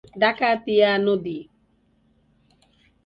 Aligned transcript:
ডাকাতিয়া 0.15 0.89
নদী। 0.97 1.37